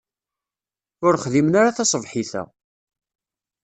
Ur 1.05 1.13
xdimen 1.23 1.59
ara 1.59 1.75
taṣebḥit-a. 1.77 2.43